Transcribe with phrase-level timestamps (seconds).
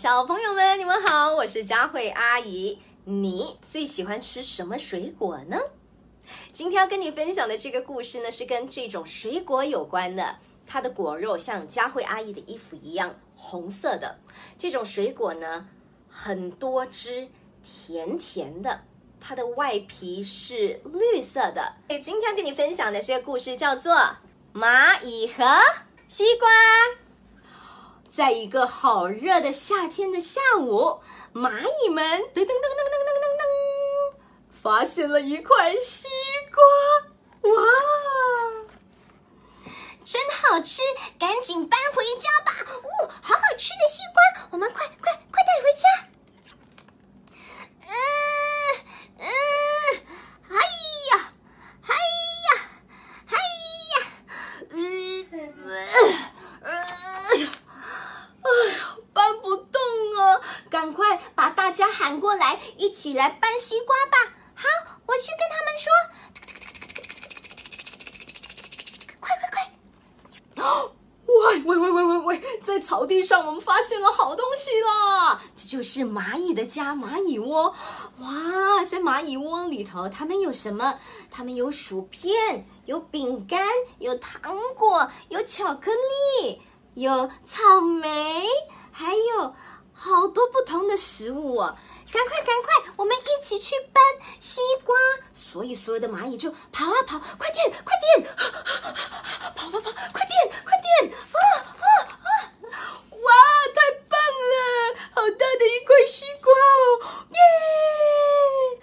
[0.00, 2.78] 小朋友们，你们好，我是佳慧阿姨。
[3.04, 5.58] 你最喜欢吃什么水果呢？
[6.54, 10.36] 今天要跟你分享的这个故事呢，是跟这种水果有关的。
[10.66, 14.18] 它的果肉像佳慧阿姨的衣服一样红色的。
[14.56, 15.68] 这种水果呢，
[16.08, 17.28] 很多汁，
[17.62, 18.80] 甜甜的。
[19.20, 21.74] 它的外皮是绿色的。
[21.88, 23.92] 诶，今天跟你分享的这个故事叫做
[24.54, 25.44] 《蚂蚁和
[26.08, 26.48] 西瓜》。
[28.10, 31.00] 在一个好热的夏天的下午，
[31.32, 33.42] 蚂蚁们噔噔噔噔噔噔噔噔，
[34.60, 36.08] 发现了一块西
[36.52, 36.60] 瓜，
[37.48, 37.56] 哇，
[40.04, 40.82] 真好吃！
[41.20, 42.52] 赶紧搬回家吧！
[42.68, 45.88] 哦，好好吃的西瓜，我们快快快带回家。
[47.86, 47.92] 嗯
[49.20, 49.28] 嗯，
[50.48, 50.56] 哎
[51.12, 51.32] 呀，
[51.86, 51.94] 哎
[52.44, 52.48] 呀，
[53.28, 53.36] 哎
[53.92, 53.94] 呀，
[54.70, 54.76] 嗯。
[59.12, 59.80] 搬不动
[60.18, 60.40] 啊！
[60.70, 61.50] 赶快把
[62.18, 64.32] 过来，一起来搬西瓜吧！
[64.54, 64.66] 好，
[65.06, 65.92] 我去跟他们说。
[69.20, 70.64] 快快快！
[70.64, 70.92] 哦，
[71.26, 77.74] 喂喂喂喂喂喂，在草地上我们发现了好东西了，这就是蚂蚁的家——蚂蚁窝。
[78.18, 80.98] 哇，在蚂蚁窝里头，它们有什么？
[81.30, 83.66] 它们有薯片，有饼干，
[83.98, 85.90] 有糖果，有巧克
[86.42, 86.60] 力，
[86.94, 88.46] 有草莓。
[88.92, 89.54] 还有
[89.94, 91.76] 好多不同的食物哦！
[92.12, 94.02] 赶快，赶快，我们一起去搬
[94.40, 94.96] 西瓜。
[95.52, 98.22] 所以所有的蚂蚁就跑啊跑，快点，快点，
[99.54, 101.12] 跑跑跑，快点，快点！
[101.12, 101.38] 啊
[101.80, 101.84] 啊
[102.22, 102.28] 啊！
[103.10, 103.32] 哇，
[103.74, 104.54] 太棒了，
[105.14, 107.00] 好大的一块西瓜哦！
[107.30, 107.38] 耶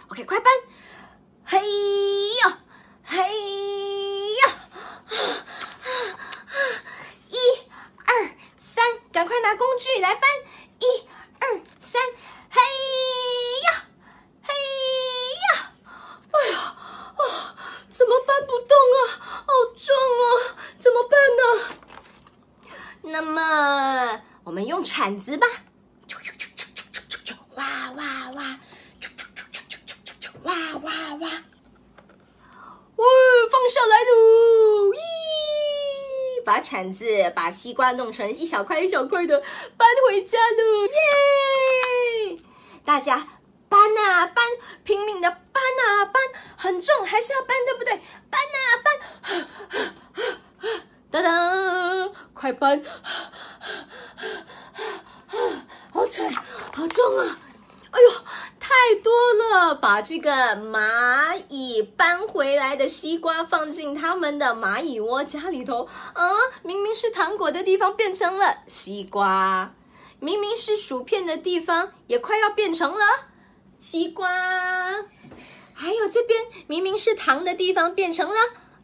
[0.09, 0.53] ！OK，快搬！
[1.45, 1.59] 嘿
[2.35, 2.59] 呀，
[3.05, 4.43] 嘿呀！
[9.13, 10.29] 赶快拿工具来搬！
[10.79, 10.85] 一、
[11.39, 11.99] 二、三，
[12.51, 12.61] 嘿
[13.65, 13.83] 呀，
[14.43, 15.73] 嘿呀！
[16.31, 16.57] 哎呀，
[17.17, 17.19] 啊，
[17.89, 18.97] 怎么搬不动啊？
[19.47, 20.27] 好重啊！
[20.77, 21.41] 怎么办呢？
[23.01, 25.45] 那么我我们用铲子吧！
[27.53, 28.59] 哇哇哇！
[30.41, 31.29] 哇哇哇！
[32.95, 33.03] 哦，
[33.51, 34.95] 放下来喽！
[36.43, 39.43] 把铲子把西瓜弄成一小块一小块的，
[39.77, 42.39] 搬回家了，耶！
[42.83, 43.27] 大家
[43.69, 44.43] 搬啊搬，
[44.83, 46.23] 拼命的搬啊搬，
[46.57, 48.01] 很重，还是要搬，对不对？
[48.31, 48.97] 搬啊搬，
[51.11, 52.81] 噔噔，快搬！
[56.73, 57.37] 好，重啊！
[57.91, 58.11] 哎呦！
[58.59, 66.29] 太多了，把这个蚂蚁搬回来的西瓜放进他们的蚂蚁窝家里头啊！
[66.63, 69.73] 明明是糖果的地方变成了西瓜，
[70.19, 73.05] 明明是薯片的地方也快要变成了
[73.79, 74.27] 西瓜，
[75.73, 78.35] 还有这边明明是糖的地方变成了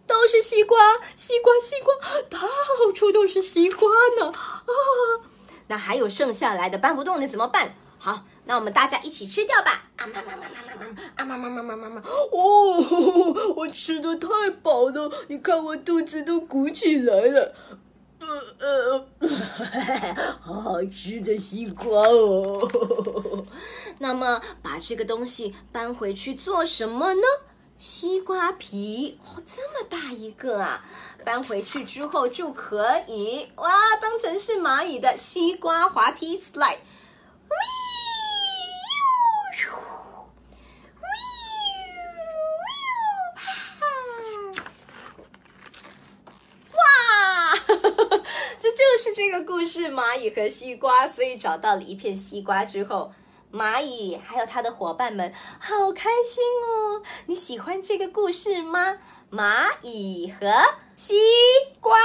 [0.07, 0.77] 都是西瓜，
[1.17, 1.93] 西瓜西瓜，
[2.29, 5.32] 到处都是西瓜呢啊！
[5.67, 7.75] 那还有剩下来的搬不动的怎么办？
[7.97, 8.25] 好。
[8.45, 9.85] 那我们大家一起吃掉吧！
[9.95, 14.27] 啊妈妈妈妈妈妈啊妈妈妈妈妈妈哦，我吃的太
[14.61, 17.55] 饱了，你看我肚子都鼓起来了。
[18.19, 18.27] 呃
[18.59, 19.07] 呃，
[20.41, 23.45] 好好吃的西瓜哦。
[23.99, 27.21] 那么把这个东西搬回去做什么呢？
[27.85, 30.85] 西瓜皮哦，这么大一个啊！
[31.25, 36.77] 搬回去之后就可以哇，当成是蚂蚁的西瓜滑梯 slide。
[46.71, 46.79] 哇，
[48.57, 53.11] 这就是这个故事，蚂蚁和西瓜，所以找到了一片西瓜之后，
[53.53, 57.03] 蚂蚁还有它的伙伴们好开心哦！
[57.27, 58.97] 你喜欢这个故事吗？
[59.31, 60.47] 蚂蚁和
[60.95, 61.13] 西
[61.79, 61.99] 瓜。